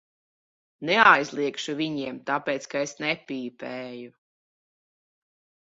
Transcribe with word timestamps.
Neaizliegšu 0.89 1.75
viņiem, 1.83 2.17
tāpēc 2.31 2.67
ka 2.73 2.83
es 2.89 2.97
nepīpēju. 3.05 4.13